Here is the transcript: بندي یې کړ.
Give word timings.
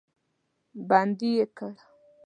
بندي 0.87 1.31
یې 1.37 1.45
کړ. 1.57 1.73